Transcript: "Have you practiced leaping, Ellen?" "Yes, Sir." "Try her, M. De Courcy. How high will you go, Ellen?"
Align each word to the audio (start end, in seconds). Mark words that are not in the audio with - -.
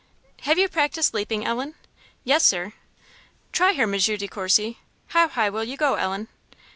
"Have 0.45 0.57
you 0.57 0.67
practiced 0.67 1.13
leaping, 1.13 1.45
Ellen?" 1.45 1.75
"Yes, 2.23 2.43
Sir." 2.43 2.73
"Try 3.51 3.73
her, 3.73 3.83
M. 3.83 3.91
De 3.99 4.27
Courcy. 4.27 4.79
How 5.09 5.27
high 5.27 5.51
will 5.51 5.63
you 5.63 5.77
go, 5.77 5.93
Ellen?" 5.93 6.27